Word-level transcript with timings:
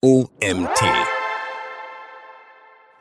OMT. 0.00 0.80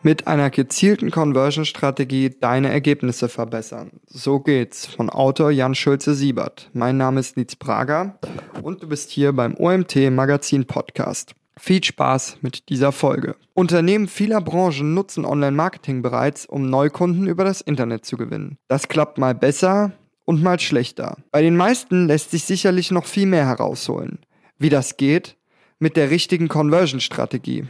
Mit 0.02 0.26
einer 0.26 0.50
gezielten 0.50 1.12
Conversion-Strategie 1.12 2.32
deine 2.42 2.72
Ergebnisse 2.72 3.30
verbessern. 3.30 3.92
So 4.08 4.40
geht's 4.40 4.88
von 4.88 5.12
Autor 5.12 5.52
Jan 5.52 5.76
Schulze-Siebert. 5.76 6.72
Mein 6.74 6.98
Name 6.98 7.20
ist 7.20 7.38
Nietz 7.38 7.56
Prager 7.56 8.18
und 8.64 8.82
du 8.82 8.90
bist 8.90 9.12
hier 9.12 9.32
beim 9.34 9.54
OMT 9.54 10.10
Magazin 10.10 10.66
Podcast. 10.66 11.36
Viel 11.56 11.84
Spaß 11.84 12.38
mit 12.42 12.68
dieser 12.70 12.92
Folge. 12.92 13.36
Unternehmen 13.54 14.08
vieler 14.08 14.42
Branchen 14.42 14.96
nutzen 14.96 15.24
Online-Marketing 15.24 16.02
bereits, 16.02 16.48
um 16.48 16.68
Neukunden 16.68 17.28
über 17.28 17.44
das 17.44 17.62
Internet 17.62 18.06
zu 18.06 18.18
gewinnen. 18.18 18.58
Das 18.70 18.88
klappt 18.88 19.20
mal 19.20 19.36
besser 19.36 19.92
und 20.26 20.42
mal 20.42 20.60
schlechter. 20.60 21.18
Bei 21.30 21.44
den 21.44 21.58
meisten 21.58 22.08
lässt 22.08 22.32
sich 22.32 22.46
sicherlich 22.46 22.90
noch 22.90 23.06
viel 23.06 23.28
mehr 23.28 23.46
herausholen. 23.46 24.18
Wie 24.58 24.70
das 24.70 24.98
geht, 24.98 25.37
mit 25.80 25.96
der 25.96 26.10
richtigen 26.10 26.48
Conversion-Strategie. 26.48 27.66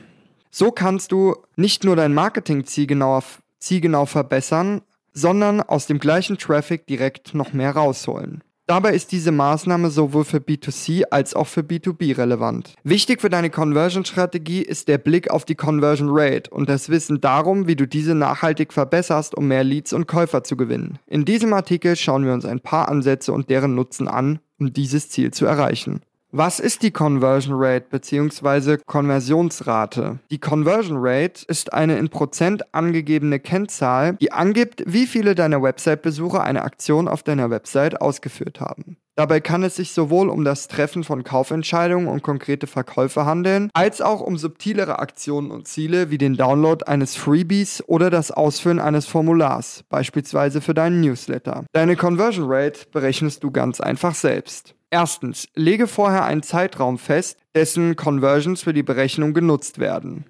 So 0.49 0.71
kannst 0.71 1.11
du 1.11 1.35
nicht 1.55 1.83
nur 1.83 1.95
dein 1.95 2.13
Marketing 2.13 2.65
zielgenau, 2.65 3.21
zielgenau 3.59 4.05
verbessern, 4.05 4.81
sondern 5.13 5.61
aus 5.61 5.87
dem 5.87 5.99
gleichen 5.99 6.37
Traffic 6.37 6.85
direkt 6.87 7.33
noch 7.33 7.53
mehr 7.53 7.71
rausholen. 7.71 8.43
Dabei 8.67 8.93
ist 8.93 9.13
diese 9.13 9.31
Maßnahme 9.31 9.89
sowohl 9.89 10.25
für 10.25 10.39
B2C 10.39 11.03
als 11.09 11.33
auch 11.33 11.47
für 11.47 11.61
B2B 11.61 12.17
relevant. 12.17 12.75
Wichtig 12.83 13.21
für 13.21 13.29
deine 13.29 13.49
Conversion-Strategie 13.49 14.61
ist 14.61 14.89
der 14.89 14.97
Blick 14.97 15.31
auf 15.31 15.45
die 15.45 15.55
Conversion 15.55 16.09
Rate 16.11 16.49
und 16.49 16.67
das 16.67 16.89
Wissen 16.89 17.21
darum, 17.21 17.67
wie 17.67 17.77
du 17.77 17.87
diese 17.87 18.13
nachhaltig 18.13 18.73
verbesserst, 18.73 19.35
um 19.37 19.47
mehr 19.47 19.63
Leads 19.63 19.93
und 19.93 20.05
Käufer 20.05 20.43
zu 20.43 20.57
gewinnen. 20.57 20.99
In 21.07 21.23
diesem 21.23 21.53
Artikel 21.53 21.95
schauen 21.95 22.25
wir 22.25 22.33
uns 22.33 22.43
ein 22.43 22.59
paar 22.59 22.89
Ansätze 22.89 23.31
und 23.31 23.49
deren 23.49 23.73
Nutzen 23.73 24.09
an, 24.09 24.39
um 24.59 24.73
dieses 24.73 25.09
Ziel 25.09 25.31
zu 25.31 25.45
erreichen. 25.45 26.01
Was 26.33 26.59
ist 26.59 26.83
die 26.83 26.91
Conversion 26.91 27.55
Rate 27.57 27.85
bzw. 27.89 28.79
Konversionsrate? 28.85 30.19
Die 30.29 30.39
Conversion 30.39 30.97
Rate 30.99 31.45
ist 31.47 31.71
eine 31.71 31.97
in 31.97 32.09
Prozent 32.09 32.75
angegebene 32.75 33.39
Kennzahl, 33.39 34.17
die 34.17 34.33
angibt, 34.33 34.83
wie 34.85 35.07
viele 35.07 35.35
deiner 35.35 35.63
Website-Besucher 35.63 36.43
eine 36.43 36.63
Aktion 36.63 37.07
auf 37.07 37.23
deiner 37.23 37.49
Website 37.49 38.01
ausgeführt 38.01 38.59
haben. 38.59 38.97
Dabei 39.17 39.39
kann 39.39 39.63
es 39.63 39.75
sich 39.75 39.93
sowohl 39.93 40.29
um 40.29 40.45
das 40.45 40.67
Treffen 40.67 41.03
von 41.03 41.23
Kaufentscheidungen 41.23 42.07
und 42.07 42.21
konkrete 42.21 42.67
Verkäufe 42.67 43.25
handeln, 43.25 43.71
als 43.73 43.99
auch 43.99 44.21
um 44.21 44.37
subtilere 44.37 44.99
Aktionen 44.99 45.49
und 45.49 45.67
Ziele 45.67 46.11
wie 46.11 46.19
den 46.19 46.37
Download 46.37 46.85
eines 46.85 47.15
Freebies 47.15 47.83
oder 47.87 48.11
das 48.11 48.29
Ausfüllen 48.29 48.79
eines 48.79 49.07
Formulars, 49.07 49.83
beispielsweise 49.89 50.61
für 50.61 50.75
deinen 50.75 51.01
Newsletter. 51.01 51.65
Deine 51.71 51.95
Conversion 51.95 52.45
Rate 52.47 52.81
berechnest 52.91 53.43
du 53.43 53.49
ganz 53.49 53.81
einfach 53.81 54.13
selbst. 54.13 54.75
Erstens, 54.91 55.47
lege 55.55 55.87
vorher 55.87 56.23
einen 56.23 56.43
Zeitraum 56.43 56.99
fest, 56.99 57.39
dessen 57.55 57.95
Conversions 57.95 58.61
für 58.61 58.73
die 58.73 58.83
Berechnung 58.83 59.33
genutzt 59.33 59.79
werden. 59.79 60.25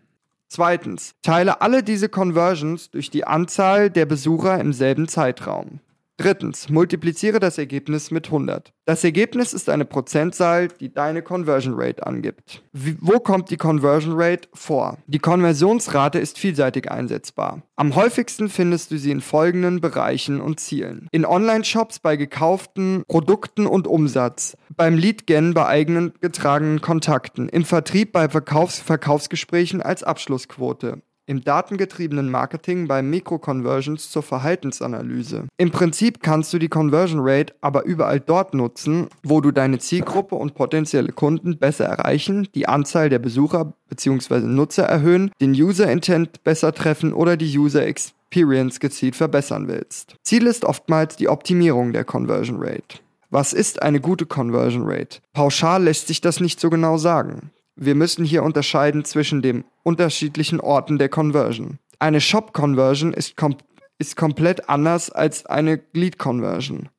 Zweitens, 0.47 1.11
teile 1.23 1.59
alle 1.59 1.83
diese 1.83 2.07
Conversions 2.07 2.89
durch 2.89 3.09
die 3.09 3.27
Anzahl 3.27 3.89
der 3.89 4.05
Besucher 4.05 4.61
im 4.61 4.71
selben 4.71 5.09
Zeitraum. 5.09 5.81
Drittens, 6.17 6.67
multipliziere 6.69 7.39
das 7.39 7.59
Ergebnis 7.59 8.09
mit 8.09 8.25
100. 8.25 8.73
Das 8.85 9.03
Ergebnis 9.03 9.53
ist 9.53 9.69
eine 9.69 9.85
Prozentzahl, 9.85 10.67
die 10.67 10.91
deine 10.91 11.21
Conversion 11.21 11.75
Rate 11.77 12.07
angibt. 12.07 12.63
Wie, 12.73 12.97
wo 12.99 13.19
kommt 13.19 13.51
die 13.51 13.57
Conversion 13.57 14.15
Rate 14.17 14.49
vor? 14.51 14.97
Die 15.05 15.19
Konversionsrate 15.19 16.17
ist 16.17 16.39
vielseitig 16.39 16.89
einsetzbar. 16.89 17.61
Am 17.75 17.93
häufigsten 17.93 18.49
findest 18.49 18.89
du 18.89 18.97
sie 18.97 19.11
in 19.11 19.21
folgenden 19.21 19.79
Bereichen 19.79 20.41
und 20.41 20.59
Zielen. 20.59 21.07
In 21.11 21.23
Online-Shops 21.23 21.99
bei 21.99 22.15
gekauften 22.15 23.03
Produkten 23.07 23.67
und 23.67 23.85
Umsatz, 23.85 24.57
beim 24.75 24.97
Lead-Gen 24.97 25.53
bei 25.53 25.67
eigenen 25.67 26.13
getragenen 26.19 26.81
Kontakten, 26.81 27.47
im 27.47 27.63
Vertrieb 27.63 28.11
bei 28.11 28.27
Verkaufs 28.27 28.79
Verkaufsgesprächen 28.79 29.83
als 29.83 30.01
Abschlussquote, 30.01 31.03
im 31.27 31.43
datengetriebenen 31.43 32.31
Marketing 32.31 32.87
bei 32.87 33.03
Mikroconversions 33.03 34.09
zur 34.09 34.23
Verhaltensanalyse. 34.23 35.45
Im 35.57 35.71
Prinzip 35.71 36.23
kannst 36.23 36.51
du 36.53 36.57
die 36.57 36.69
Conversion 36.69 37.19
Rate 37.21 37.53
aber 37.61 37.85
überall 37.85 38.19
dort 38.19 38.53
nutzen, 38.53 39.07
wo 39.23 39.41
du 39.41 39.51
deine 39.51 39.77
Zielgruppe 39.77 40.35
und 40.35 40.55
potenzielle 40.55 41.11
Kunden 41.11 41.57
besser 41.57 41.85
erreichen, 41.85 42.47
die 42.55 42.67
Anzahl 42.67 43.09
der 43.09 43.19
Besucher 43.19 43.73
bzw. 43.89 44.39
Nutzer 44.39 44.85
erhöhen, 44.85 45.31
den 45.39 45.51
User 45.51 45.91
Intent 45.91 46.43
besser 46.43 46.73
treffen 46.73 47.13
oder 47.13 47.37
die 47.37 47.57
User 47.57 47.85
Experience 47.85 48.79
gezielt 48.79 49.15
verbessern 49.15 49.67
willst. 49.67 50.15
Ziel 50.23 50.47
ist 50.47 50.65
oftmals 50.65 51.17
die 51.17 51.27
Optimierung 51.27 51.93
der 51.93 52.05
Conversion 52.05 52.57
Rate. 52.59 52.99
Was 53.29 53.51
ist 53.51 53.81
eine 53.81 53.99
gute 53.99 54.25
Conversion 54.25 54.83
Rate? 54.85 55.19
Pauschal 55.33 55.83
lässt 55.83 56.07
sich 56.07 56.21
das 56.21 56.39
nicht 56.39 56.61
so 56.61 56.69
genau 56.69 56.97
sagen. 56.97 57.51
Wir 57.79 57.93
müssen 57.93 58.25
hier 58.25 58.41
unterscheiden 58.41 59.05
zwischen 59.05 59.43
den 59.43 59.63
unterschiedlichen 59.83 60.59
Orten 60.59 60.97
der 60.97 61.09
Conversion. 61.09 61.77
Eine 61.99 62.19
Shop-Conversion 62.19 63.13
ist, 63.13 63.37
kom 63.37 63.55
ist 63.99 64.15
komplett 64.15 64.67
anders 64.67 65.11
als 65.11 65.45
eine 65.45 65.79
Lead-Conversion. 65.93 66.89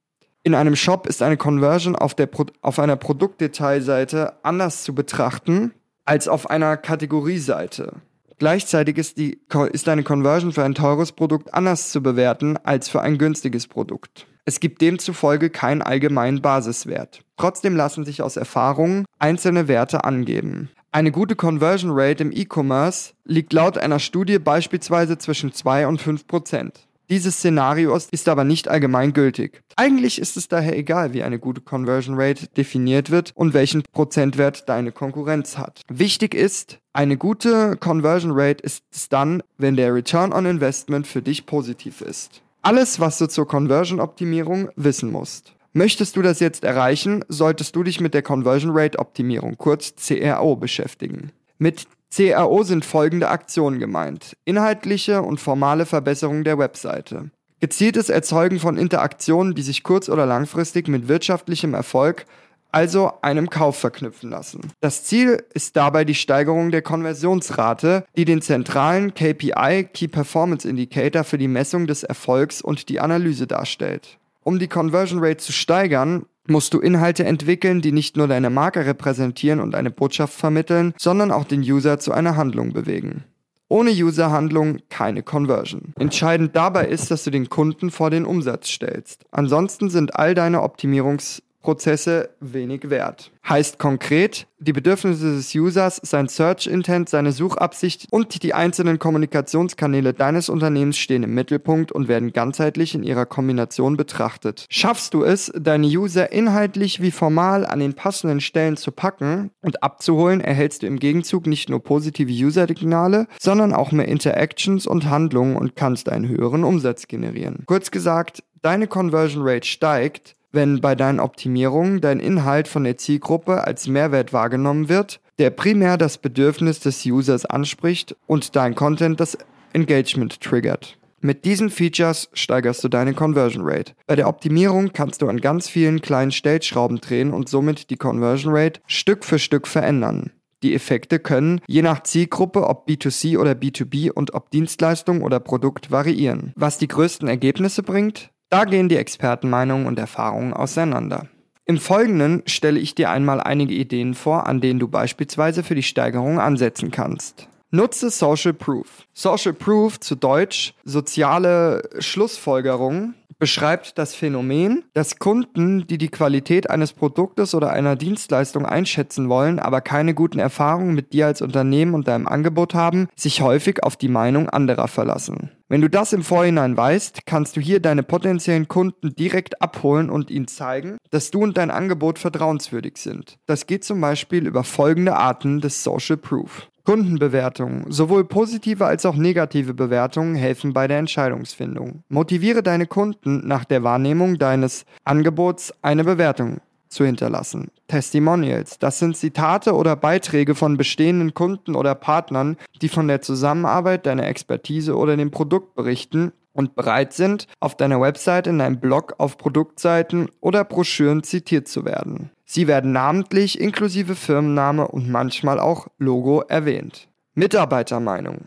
In 0.45 0.55
einem 0.55 0.77
Shop 0.77 1.09
ist 1.09 1.21
eine 1.21 1.37
Conversion 1.37 1.97
auf, 1.97 2.15
der 2.15 2.27
Pro 2.27 2.47
auf 2.63 2.79
einer 2.79 2.95
Produktdetailseite 2.95 4.45
anders 4.45 4.85
zu 4.85 4.95
betrachten 4.95 5.73
als 6.05 6.29
auf 6.29 6.49
einer 6.49 6.77
Kategorieseite. 6.77 7.95
Gleichzeitig 8.39 8.99
ist, 8.99 9.19
die, 9.19 9.41
ist 9.73 9.89
eine 9.89 10.05
Conversion 10.05 10.53
für 10.53 10.63
ein 10.63 10.77
teures 10.77 11.11
Produkt 11.11 11.55
anders 11.55 11.91
zu 11.91 12.05
bewerten 12.05 12.57
als 12.57 12.89
für 12.89 13.03
ein 13.03 13.19
günstiges 13.19 13.67
Produkt. 13.67 14.29
Es 14.49 14.61
gibt 14.61 14.81
demzufolge 14.81 15.51
keinen 15.51 15.83
allgemeinen 15.83 16.41
Basiswert. 16.41 17.21
Trotzdem 17.37 17.77
lassen 17.77 18.07
sich 18.07 18.23
aus 18.23 18.39
Erfahrungen 18.39 19.05
einzelne 19.19 19.69
Werte 19.69 20.05
angeben. 20.05 20.71
Eine 20.91 21.13
gute 21.13 21.37
Conversion 21.37 21.91
Rate 21.93 22.23
im 22.23 22.33
E-Commerce 22.33 23.13
liegt 23.27 23.53
laut 23.53 23.77
einer 23.77 23.99
Studie 23.99 24.39
beispielsweise 24.39 25.19
zwischen 25.19 25.53
2 25.53 25.87
und 25.87 26.01
5 26.01 26.27
Prozent. 26.27 26.89
Dieses 27.11 27.37
Szenario 27.37 27.95
ist 28.11 28.27
aber 28.27 28.45
nicht 28.45 28.69
allgemein 28.69 29.13
gültig. 29.13 29.61
Eigentlich 29.77 30.19
ist 30.19 30.39
es 30.39 30.49
daher 30.49 30.79
egal, 30.79 31.13
wie 31.13 31.23
eine 31.23 31.39
gute 31.39 31.61
Conversion 31.61 32.19
Rate 32.19 32.47
definiert 32.47 33.11
wird 33.11 33.33
und 33.35 33.53
welchen 33.53 33.83
Prozentwert 33.93 34.67
deine 34.67 34.93
Konkurrenz 34.93 35.59
hat. 35.59 35.83
Wichtig 35.89 36.33
ist, 36.33 36.79
eine 36.95 37.19
gute 37.19 37.77
Conversion 37.77 38.33
Rate 38.33 38.65
ist 38.65 38.83
es 38.95 39.11
dann, 39.11 39.43
wenn 39.59 39.77
der 39.77 39.93
Return 39.93 40.33
on 40.33 40.47
Investment 40.47 41.07
für 41.07 41.21
dich 41.21 41.45
positiv 41.45 42.01
ist. 42.01 42.41
Alles, 42.63 43.01
was 43.01 43.19
du 43.19 43.27
zur 43.27 43.47
Conversion-Optimierung 43.47 44.71
wissen 44.77 45.11
musst. 45.13 45.55
Möchtest 45.73 46.17
du 46.17 46.23
das 46.23 46.41
jetzt 46.41 46.65
erreichen, 46.65 47.25
solltest 47.29 47.77
du 47.77 47.83
dich 47.83 48.01
mit 48.01 48.15
der 48.15 48.23
Conversion 48.23 48.73
Rate 48.75 48.99
Optimierung, 48.99 49.57
kurz 49.59 49.95
CRO, 49.95 50.57
beschäftigen. 50.57 51.31
Mit 51.59 51.87
CRO 52.15 52.63
sind 52.63 52.85
folgende 52.85 53.29
Aktionen 53.29 53.79
gemeint. 53.79 54.37
Inhaltliche 54.45 55.23
und 55.23 55.41
formale 55.41 55.87
Verbesserung 55.87 56.43
der 56.43 56.59
Webseite. 56.59 57.31
Gezieltes 57.61 58.09
Erzeugen 58.09 58.61
von 58.61 58.77
Interaktionen, 58.77 59.55
die 59.55 59.63
sich 59.63 59.83
kurz- 59.83 60.09
oder 60.09 60.27
langfristig 60.27 60.89
mit 60.89 61.09
wirtschaftlichem 61.09 61.75
Erfolg 61.75 62.25
also 62.71 63.13
einem 63.23 63.51
Kauf 63.51 63.79
verknüpfen 63.79 64.31
lassen. 64.31 64.61
Das 64.81 65.05
Ziel 65.05 65.43
ist 65.55 65.77
dabei 65.77 66.05
die 66.05 66.15
Steigerung 66.15 66.71
der 66.71 66.83
Konversionsrate, 66.83 68.05
die 68.17 68.25
den 68.25 68.43
zentralen 68.43 69.15
KPI 69.15 69.89
Key 69.93 70.09
Performance 70.09 70.69
Indicator 70.69 71.25
für 71.25 71.39
die 71.39 71.49
Messung 71.49 71.87
des 71.87 72.03
Erfolgs 72.03 72.61
und 72.63 72.89
die 72.89 73.01
Analyse 73.01 73.47
darstellt. 73.47 74.19
Um 74.45 74.59
die 74.59 74.69
Conversion 74.69 75.21
Rate 75.23 75.39
zu 75.39 75.53
steigern, 75.53 76.27
musst 76.47 76.73
du 76.73 76.81
Inhalte 76.81 77.25
entwickeln, 77.25 77.81
die 77.81 77.93
nicht 77.93 78.17
nur 78.17 78.29
deine 78.29 78.51
Marke 78.51 78.87
repräsentieren 78.87 79.61
und 79.61 79.75
eine 79.75 79.91
Botschaft 79.91 80.35
vermitteln, 80.35 80.95
sondern 80.97 81.31
auch 81.31 81.45
den 81.45 81.61
User 81.61 81.99
zu 81.99 82.13
einer 82.13 82.37
Handlung 82.37 82.73
bewegen. 82.73 83.25
Ohne 83.71 83.91
User-Handlung 83.91 84.79
keine 84.89 85.23
Conversion. 85.23 85.93
Entscheidend 85.99 86.57
dabei 86.57 86.87
ist, 86.87 87.11
dass 87.11 87.25
du 87.25 87.31
den 87.31 87.51
Kunden 87.51 87.91
vor 87.91 88.09
den 88.09 88.25
Umsatz 88.25 88.69
stellst. 88.69 89.27
Ansonsten 89.31 89.91
sind 89.91 90.17
all 90.17 90.35
deine 90.35 90.63
Optimierungs- 90.63 91.43
Prozesse 91.69 92.31
wenig 92.41 92.89
wert. 92.89 93.31
Heißt 93.47 93.79
konkret, 93.79 94.47
die 94.59 94.73
Bedürfnisse 94.73 95.37
des 95.37 95.55
Users, 95.55 96.01
sein 96.03 96.27
Search 96.27 96.67
Intent, 96.67 97.11
seine 97.11 97.31
Suchabsicht 97.31 98.07
und 98.11 98.43
die 98.43 98.55
einzelnen 98.55 98.99
Kommunikationskanäle 98.99 100.15
deines 100.15 100.49
Unternehmens 100.49 100.97
stehen 100.97 101.25
im 101.25 101.35
Mittelpunkt 101.35 101.93
und 101.93 102.09
werden 102.09 102.33
ganzheitlich 102.33 102.95
in 102.95 103.03
ihrer 103.03 103.27
Kombination 103.27 103.99
betrachtet. 103.99 104.65
Schaffst 104.71 105.13
du 105.13 105.25
es, 105.25 105.53
deine 105.55 105.87
User 105.87 106.33
inhaltlich 106.33 107.03
wie 107.03 107.11
formal 107.11 107.67
an 107.67 107.81
den 107.81 107.93
passenden 107.93 108.41
Stellen 108.41 108.79
zu 108.79 108.91
packen 108.91 109.51
und 109.61 109.83
abzuholen, 109.83 110.41
erhältst 110.41 110.83
du 110.83 110.87
im 110.87 110.99
Gegenzug 110.99 111.47
nicht 111.47 111.69
nur 111.69 111.83
positive 111.83 112.33
User-Signale, 112.33 113.27
sondern 113.39 113.75
auch 113.75 113.93
mehr 113.93 114.09
Interactions 114.09 114.87
und 114.87 115.11
Handlungen 115.11 115.55
und 115.55 115.77
kannst 115.77 116.09
einen 116.09 116.29
höheren 116.29 116.65
Umsatz 116.65 117.09
generieren. 117.09 117.65
Kurz 117.67 117.91
gesagt, 117.91 118.43
deine 118.63 118.87
Conversion 118.87 119.43
Rate 119.47 119.67
steigt, 119.67 120.35
wenn 120.53 120.81
bei 120.81 120.95
deinen 120.95 121.21
Optimierungen 121.21 122.01
dein 122.01 122.21
Inhalt 122.21 122.69
von 122.69 122.85
der 122.85 122.97
Zielgruppe 122.97 123.65
als 123.65 123.89
Mehrwert 123.89 124.33
wahrgenommen 124.33 124.89
wird, 124.89 125.21
der 125.39 125.51
primär 125.51 125.97
das 125.97 126.19
Bedürfnis 126.19 126.81
des 126.81 127.05
Users 127.05 127.45
anspricht 127.45 128.17
und 128.27 128.57
dein 128.57 128.75
Content 128.75 129.21
das 129.21 129.39
Engagement 129.73 130.41
triggert. 130.41 130.99
Mit 131.21 131.45
diesen 131.45 131.69
Features 131.69 132.29
steigerst 132.33 132.85
du 132.85 132.89
deine 132.89 133.13
Conversion 133.13 133.65
Rate. 133.67 133.93
Bei 134.07 134.15
der 134.15 134.29
Optimierung 134.29 134.93
kannst 134.93 135.21
du 135.21 135.29
an 135.29 135.41
ganz 135.41 135.69
vielen 135.69 136.01
kleinen 136.01 136.31
Stellschrauben 136.31 137.01
drehen 137.01 137.33
und 137.33 137.49
somit 137.49 137.91
die 137.91 137.97
Conversion 137.97 138.55
Rate 138.55 138.81
Stück 138.87 139.25
für 139.25 139.41
Stück 139.41 139.67
verändern. 139.67 140.31
Die 140.63 140.75
Effekte 140.75 141.19
können 141.19 141.61
je 141.67 141.83
nach 141.83 142.03
Zielgruppe, 142.03 142.67
ob 142.67 142.89
B2C 142.89 143.39
oder 143.39 143.53
B2B 143.53 144.11
und 144.11 144.35
ob 144.35 144.51
Dienstleistung 144.51 145.23
oder 145.23 145.41
Produkt 145.41 145.91
variieren. 145.91 146.53
Was 146.57 146.79
die 146.79 146.89
größten 146.89 147.29
Ergebnisse 147.29 147.83
bringt? 147.83 148.31
Da 148.51 148.65
gehen 148.65 148.89
die 148.89 148.97
Expertenmeinungen 148.97 149.87
und 149.87 149.99
Erfahrungen 149.99 150.55
auseinander. 150.55 151.27
Im 151.67 151.77
Folgenden 151.77 152.43
stelle 152.47 152.79
ich 152.79 152.95
dir 152.95 153.11
einmal 153.11 153.43
einige 153.43 153.75
Ideen 153.75 154.15
vor, 154.15 154.47
an 154.47 154.63
denen 154.63 154.81
du 154.81 154.89
beispielsweise 154.89 155.63
für 155.63 155.75
die 155.75 155.83
Steigerung 155.83 156.41
ansetzen 156.41 156.91
kannst. 156.91 157.47
Nutze 157.71 158.09
Social 158.09 158.55
Proof. 158.55 159.07
Social 159.13 159.53
Proof 159.53 160.01
zu 160.01 160.15
Deutsch 160.15 160.73
soziale 160.85 161.83
Schlussfolgerung 161.99 163.13
beschreibt 163.39 163.99
das 163.99 164.15
Phänomen, 164.15 164.85
dass 164.95 165.19
Kunden, 165.19 165.87
die 165.87 165.99
die 165.99 166.09
Qualität 166.09 166.71
eines 166.71 166.95
Produktes 166.95 167.55
oder 167.55 167.71
einer 167.71 167.97
Dienstleistung 167.97 168.65
einschätzen 168.65 169.29
wollen, 169.29 169.59
aber 169.59 169.83
keine 169.83 170.15
guten 170.15 170.39
Erfahrungen 170.39 170.95
mit 170.95 171.13
dir 171.13 171.27
als 171.27 171.43
Unternehmen 171.43 171.93
und 171.93 172.09
deinem 172.09 172.27
Angebot 172.27 172.73
haben, 172.73 173.09
sich 173.15 173.43
häufig 173.43 173.83
auf 173.83 173.97
die 173.97 174.09
Meinung 174.09 174.49
anderer 174.49 174.89
verlassen. 174.89 175.51
Wenn 175.71 175.83
du 175.83 175.91
das 175.91 176.15
im 176.15 176.23
Vorhinein 176.23 176.79
weißt, 176.79 177.27
kannst 177.27 177.55
du 177.55 177.61
hier 177.61 177.81
deine 177.81 178.03
potenziellen 178.03 178.69
Kunden 178.69 179.15
direkt 179.15 179.61
abholen 179.61 180.09
und 180.09 180.31
ihnen 180.31 180.49
zeigen, 180.49 180.97
dass 181.11 181.31
du 181.31 181.43
und 181.43 181.59
dein 181.59 181.71
Angebot 181.71 182.19
vertrauenswürdig 182.19 182.97
sind. 182.97 183.37
Das 183.45 183.67
geht 183.67 183.85
zum 183.85 184.01
Beispiel 184.01 184.47
über 184.47 184.65
folgende 184.65 185.15
Arten 185.17 185.61
des 185.61 185.85
Social 185.85 186.17
Proof. 186.17 186.69
Kundenbewertungen, 186.87 187.85
sowohl 187.93 188.25
positive 188.25 188.87
als 188.87 189.05
auch 189.05 189.15
negative 189.15 189.75
Bewertungen 189.75 190.37
helfen 190.37 190.73
bei 190.73 190.89
der 190.89 191.01
Entscheidungsfindung. 191.01 192.03
Motiviere 192.09 192.63
deine 192.63 192.87
Kunden 192.87 193.47
nach 193.47 193.67
der 193.67 193.83
Wahrnehmung 193.83 194.39
deines 194.39 194.87
Angebots 195.05 195.75
eine 195.83 196.03
Bewertung 196.03 196.63
zu 196.89 197.05
hinterlassen. 197.05 197.71
Testimonials, 197.87 198.79
das 198.79 198.99
sind 198.99 199.17
Zitate 199.17 199.75
oder 199.75 199.97
Beiträge 199.97 200.55
von 200.55 200.77
bestehenden 200.77 201.35
Kunden 201.35 201.75
oder 201.75 201.95
Partnern, 201.95 202.57
die 202.83 202.89
von 202.89 203.09
der 203.09 203.23
Zusammenarbeit, 203.23 204.07
deiner 204.07 204.27
Expertise 204.27 204.97
oder 204.97 205.17
dem 205.17 205.31
Produkt 205.31 205.75
berichten 205.75 206.33
und 206.53 206.75
bereit 206.75 207.13
sind, 207.13 207.47
auf 207.61 207.77
deiner 207.77 208.01
Website, 208.01 208.47
in 208.47 208.59
deinem 208.59 208.81
Blog, 208.81 209.15
auf 209.19 209.39
Produktseiten 209.39 210.29
oder 210.41 210.65
Broschüren 210.65 211.23
zitiert 211.23 211.69
zu 211.69 211.85
werden. 211.85 212.31
Sie 212.45 212.67
werden 212.67 212.93
namentlich 212.93 213.61
inklusive 213.61 214.15
Firmenname 214.15 214.89
und 214.89 215.09
manchmal 215.09 215.61
auch 215.61 215.87
Logo 215.99 216.41
erwähnt. 216.41 217.09
Mitarbeitermeinung. 217.35 218.39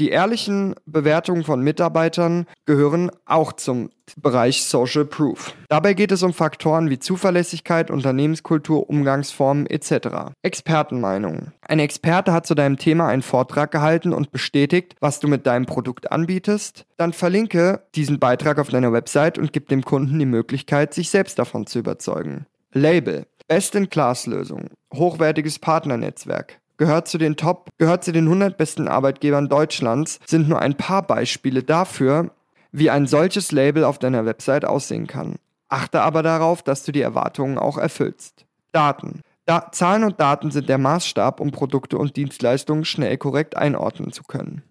Die 0.00 0.08
ehrlichen 0.08 0.74
Bewertungen 0.86 1.44
von 1.44 1.60
Mitarbeitern 1.60 2.46
gehören 2.64 3.10
auch 3.26 3.52
zum 3.52 3.90
Bereich 4.16 4.64
Social 4.64 5.04
Proof. 5.04 5.54
Dabei 5.68 5.92
geht 5.92 6.10
es 6.10 6.22
um 6.22 6.32
Faktoren 6.32 6.88
wie 6.88 6.98
Zuverlässigkeit, 6.98 7.90
Unternehmenskultur, 7.90 8.88
Umgangsformen 8.88 9.66
etc. 9.66 10.32
Expertenmeinung. 10.40 11.52
Ein 11.60 11.80
Experte 11.80 12.32
hat 12.32 12.46
zu 12.46 12.54
deinem 12.54 12.78
Thema 12.78 13.08
einen 13.08 13.20
Vortrag 13.20 13.72
gehalten 13.72 14.14
und 14.14 14.32
bestätigt, 14.32 14.96
was 15.00 15.20
du 15.20 15.28
mit 15.28 15.46
deinem 15.46 15.66
Produkt 15.66 16.10
anbietest. 16.10 16.86
Dann 16.96 17.12
verlinke 17.12 17.82
diesen 17.94 18.18
Beitrag 18.18 18.58
auf 18.58 18.70
deiner 18.70 18.94
Website 18.94 19.36
und 19.36 19.52
gib 19.52 19.68
dem 19.68 19.84
Kunden 19.84 20.18
die 20.18 20.24
Möglichkeit, 20.24 20.94
sich 20.94 21.10
selbst 21.10 21.38
davon 21.38 21.66
zu 21.66 21.78
überzeugen. 21.78 22.46
Label. 22.72 23.26
Best-in-Class-Lösung. 23.48 24.70
Hochwertiges 24.94 25.58
Partnernetzwerk 25.58 26.59
gehört 26.80 27.08
zu 27.08 27.18
den 27.18 27.36
Top, 27.36 27.68
gehört 27.76 28.04
zu 28.04 28.10
den 28.10 28.24
100 28.24 28.56
besten 28.56 28.88
Arbeitgebern 28.88 29.50
Deutschlands, 29.50 30.18
sind 30.26 30.48
nur 30.48 30.62
ein 30.62 30.78
paar 30.78 31.02
Beispiele 31.02 31.62
dafür, 31.62 32.30
wie 32.72 32.88
ein 32.88 33.06
solches 33.06 33.52
Label 33.52 33.84
auf 33.84 33.98
deiner 33.98 34.24
Website 34.24 34.64
aussehen 34.64 35.06
kann. 35.06 35.36
Achte 35.68 36.00
aber 36.00 36.22
darauf, 36.22 36.62
dass 36.62 36.82
du 36.82 36.90
die 36.90 37.02
Erwartungen 37.02 37.58
auch 37.58 37.76
erfüllst. 37.76 38.46
Daten. 38.72 39.20
Da 39.44 39.70
Zahlen 39.72 40.04
und 40.04 40.20
Daten 40.20 40.50
sind 40.50 40.70
der 40.70 40.78
Maßstab, 40.78 41.40
um 41.40 41.50
Produkte 41.50 41.98
und 41.98 42.16
Dienstleistungen 42.16 42.86
schnell 42.86 43.18
korrekt 43.18 43.58
einordnen 43.58 44.10
zu 44.10 44.22
können. 44.22 44.62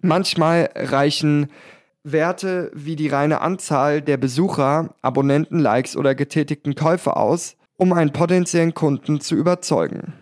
Manchmal 0.00 0.70
reichen 0.74 1.48
Werte 2.02 2.70
wie 2.72 2.96
die 2.96 3.08
reine 3.08 3.42
Anzahl 3.42 4.00
der 4.00 4.16
Besucher, 4.16 4.94
Abonnenten, 5.02 5.58
Likes 5.58 5.98
oder 5.98 6.14
getätigten 6.14 6.74
Käufe 6.74 7.14
aus, 7.16 7.56
um 7.76 7.92
einen 7.92 8.14
potenziellen 8.14 8.72
Kunden 8.72 9.20
zu 9.20 9.34
überzeugen. 9.34 10.14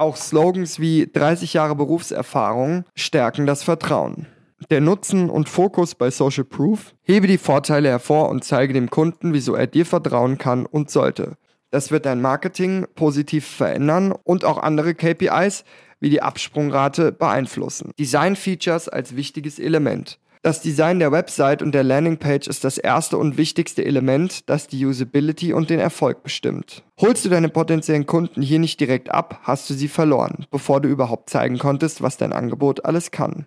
Auch 0.00 0.16
Slogans 0.16 0.80
wie 0.80 1.10
30 1.12 1.52
Jahre 1.52 1.76
Berufserfahrung 1.76 2.84
stärken 2.94 3.44
das 3.44 3.62
Vertrauen. 3.62 4.26
Der 4.70 4.80
Nutzen 4.80 5.28
und 5.28 5.50
Fokus 5.50 5.94
bei 5.94 6.10
Social 6.10 6.44
Proof 6.44 6.94
hebe 7.02 7.26
die 7.26 7.36
Vorteile 7.36 7.90
hervor 7.90 8.30
und 8.30 8.42
zeige 8.42 8.72
dem 8.72 8.88
Kunden, 8.88 9.34
wieso 9.34 9.54
er 9.54 9.66
dir 9.66 9.84
vertrauen 9.84 10.38
kann 10.38 10.64
und 10.64 10.90
sollte. 10.90 11.36
Das 11.70 11.90
wird 11.90 12.06
dein 12.06 12.22
Marketing 12.22 12.86
positiv 12.94 13.46
verändern 13.46 14.14
und 14.24 14.46
auch 14.46 14.56
andere 14.56 14.94
KPIs 14.94 15.64
wie 16.00 16.08
die 16.08 16.22
Absprungrate 16.22 17.12
beeinflussen. 17.12 17.92
Design 17.98 18.36
Features 18.36 18.88
als 18.88 19.16
wichtiges 19.16 19.58
Element. 19.58 20.18
Das 20.42 20.62
Design 20.62 21.00
der 21.00 21.12
Website 21.12 21.60
und 21.60 21.72
der 21.72 21.84
Landingpage 21.84 22.48
ist 22.48 22.64
das 22.64 22.78
erste 22.78 23.18
und 23.18 23.36
wichtigste 23.36 23.84
Element, 23.84 24.48
das 24.48 24.68
die 24.68 24.86
Usability 24.86 25.52
und 25.52 25.68
den 25.68 25.78
Erfolg 25.78 26.22
bestimmt. 26.22 26.82
Holst 26.98 27.26
du 27.26 27.28
deine 27.28 27.50
potenziellen 27.50 28.06
Kunden 28.06 28.40
hier 28.40 28.58
nicht 28.58 28.80
direkt 28.80 29.10
ab, 29.10 29.40
hast 29.42 29.68
du 29.68 29.74
sie 29.74 29.88
verloren, 29.88 30.46
bevor 30.50 30.80
du 30.80 30.88
überhaupt 30.88 31.28
zeigen 31.28 31.58
konntest, 31.58 32.00
was 32.00 32.16
dein 32.16 32.32
Angebot 32.32 32.86
alles 32.86 33.10
kann. 33.10 33.44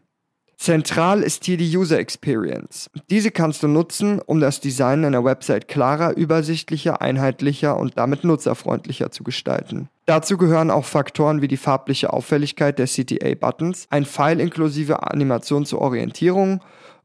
Zentral 0.55 1.23
ist 1.23 1.45
hier 1.45 1.57
die 1.57 1.75
User 1.75 1.97
Experience. 1.97 2.91
Diese 3.09 3.31
kannst 3.31 3.63
du 3.63 3.67
nutzen, 3.67 4.21
um 4.23 4.39
das 4.39 4.59
Design 4.59 5.03
einer 5.03 5.25
Website 5.25 5.67
klarer, 5.67 6.15
übersichtlicher, 6.15 7.01
einheitlicher 7.01 7.75
und 7.75 7.97
damit 7.97 8.23
nutzerfreundlicher 8.23 9.09
zu 9.09 9.23
gestalten. 9.23 9.89
Dazu 10.05 10.37
gehören 10.37 10.69
auch 10.69 10.85
Faktoren 10.85 11.41
wie 11.41 11.47
die 11.47 11.57
farbliche 11.57 12.13
Auffälligkeit 12.13 12.77
der 12.77 12.85
CTA-Buttons, 12.85 13.87
ein 13.89 14.05
Pfeil 14.05 14.39
inklusive 14.39 15.01
Animation 15.01 15.65
zur 15.65 15.81
Orientierung 15.81 16.61